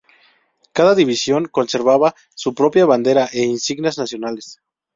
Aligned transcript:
Cada 0.73 0.95
división 0.95 1.45
conservaba 1.47 2.15
su 2.33 2.55
propia 2.55 2.87
bandera 2.87 3.29
e 3.31 3.43
insignias 3.43 3.99
nacionales. 3.99 4.59